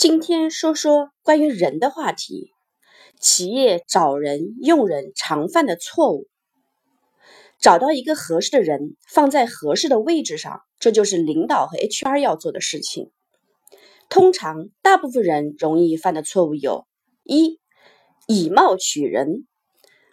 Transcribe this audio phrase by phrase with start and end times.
[0.00, 2.52] 今天说说关于人的话题。
[3.20, 6.26] 企业找人用人常犯的错误，
[7.60, 13.10] 找到一个合适的人，放在合适的位置上，这就是领导和 HR 要做的事情。
[14.08, 16.86] 通常，大部分人容易犯的错误有：
[17.22, 17.60] 一、
[18.26, 19.46] 以貌取人。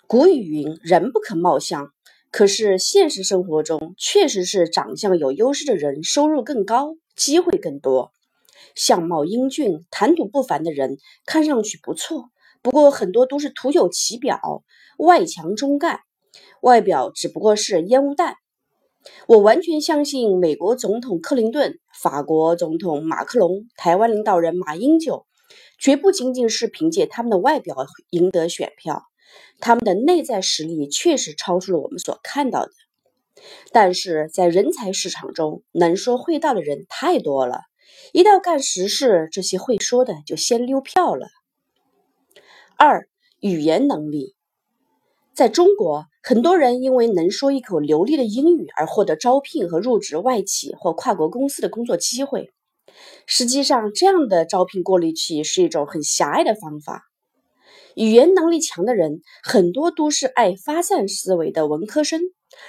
[0.05, 1.93] 古语云：“人不可貌相。”
[2.29, 8.11] 可是现实生活中，确实是长相有优势的人收入更高，机会更多。
[8.77, 12.29] 相貌英俊、谈吐不凡的人看上去不错，
[12.61, 14.63] 不过很多都是徒有其表，
[14.99, 16.01] 外强中干，
[16.61, 18.35] 外表只不过是烟雾弹。
[19.25, 25.25] 我完全相信美国总统克林顿、法国总统马克龙、台湾领导人马英九，
[25.79, 27.75] 绝不仅仅是凭借他们的外表
[28.11, 29.01] 赢得选票，
[29.59, 32.71] 他们的内在实力确实超出了我们所看到的。
[33.71, 37.61] 但是在人才市场中，能说会道的人太多了。
[38.17, 41.27] 一到干实事，这些会说的就先溜票了。
[42.75, 43.07] 二、
[43.41, 44.33] 语言能力，
[45.35, 52.51] 在中国，很多人因为能说一口流利的英语而获得招聘和入职外企或跨国公司的工作机会。
[53.27, 57.03] 实际上，这样的招聘过滤器是一种很狭隘的方法。
[57.93, 62.19] 语言能力强的人，很多都是爱发散思维的文科生，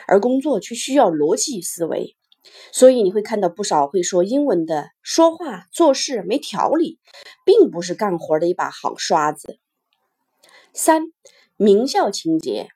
[0.06, 2.17] 而工作却需要逻辑思维。
[2.72, 6.98] 所以你会看到不少会说英文的，说话做事没条理，
[7.44, 9.58] 并不是干活的一把好刷子。
[10.72, 11.06] 三、
[11.56, 12.68] 名校情节，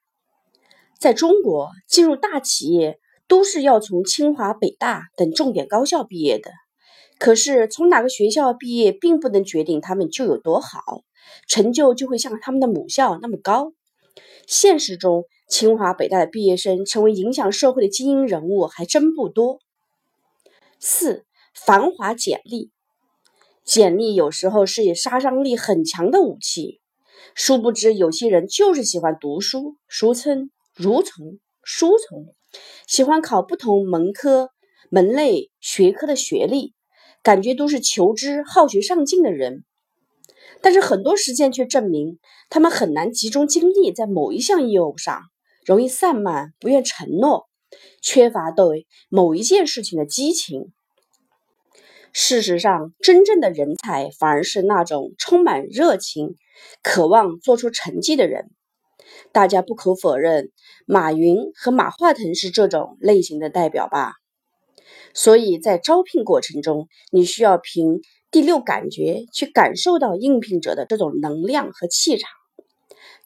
[0.99, 2.99] 在中国进入大企业
[3.29, 6.51] 都是要从清华、北大等重点高校毕业的。
[7.19, 11.03] 可是从哪个学校毕业，并不能决定他们就有多好，
[11.47, 13.73] 成就就会像他们的母校那么高。
[14.47, 19.61] 现实中，清华、北大的毕业生成为影响社会的精英人物还真不多。
[20.79, 22.71] 四、繁华简历，
[23.65, 26.81] 简历有时候是以杀伤力很强的武器。
[27.35, 32.35] 殊不知，有些人就是喜欢读书，俗称“蠕虫”“书虫”，
[32.89, 34.51] 喜欢考不同门科、
[34.91, 36.75] 门类学科的学历，
[37.23, 39.65] 感觉都是求知、好学、上进的人。
[40.61, 42.19] 但是很多实践却证明，
[42.51, 45.23] 他们很难集中精力在某一项业务上，
[45.65, 47.49] 容易散漫，不愿承诺。
[48.03, 50.73] 缺乏对某一件事情的激情。
[52.13, 56.37] 事实上，真正的人才反而是那种充满热情、
[56.83, 58.51] 渴望做出成绩的人。
[59.33, 60.53] 大家不可否认，
[60.85, 64.13] 马云和马化腾是这种类型的代表吧？
[65.15, 68.03] 所以在招聘过程中，你需要凭
[68.33, 72.31] 第六感觉去感受到应聘者的这种能量和气场。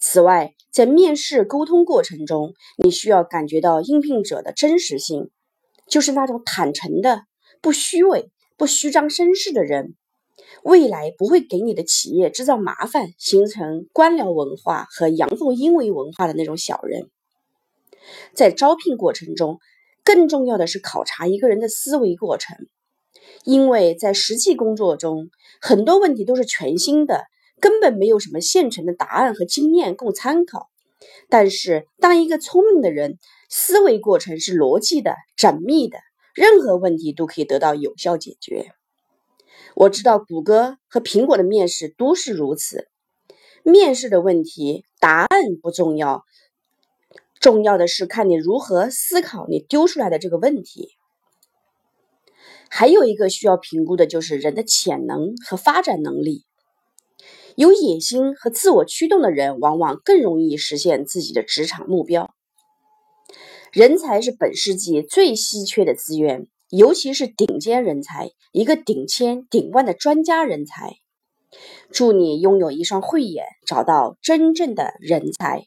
[0.00, 5.30] 此外，在面试沟通过程中，你需要感觉到应聘者的真实性，
[5.88, 7.22] 就是那种坦诚的、
[7.62, 9.94] 不虚伪、不虚张声势的人，
[10.64, 17.08] 未来不会给你的企业制造麻烦、形成官僚文化和阳奉阴违文化的那种小人。
[18.34, 19.60] 在招聘过程中，
[20.02, 22.56] 更重要的是考察一个人的思维过程，
[23.46, 25.30] 因为在实际工作中，
[25.60, 27.24] 很多问题都是全新的。
[27.58, 30.68] 根本没有什么现成的答案和经验供参考。
[31.30, 33.18] 但是，当一个聪明的人
[33.48, 35.98] 思维过程是逻辑的、缜密的，
[36.34, 38.72] 任何问题都可以得到有效解决。
[39.74, 42.88] 我知道谷歌和苹果的面试都是如此。
[43.62, 46.24] 面试的问题答案不重要，
[47.40, 50.95] 重要的是看你如何思考你丢出来的这个问题。
[52.78, 56.44] 还有一个需要评估的就是人的潜能和发展能力。
[57.54, 62.34] 有野心和自我驱动的人，往往更容易实现自己的职场目标。
[63.72, 70.96] 人才是本世纪最稀缺的资源，尤其是顶尖人才，一个顶千顶万的专家人才。
[71.90, 75.64] 祝你拥有一双慧眼，找到真正的人才。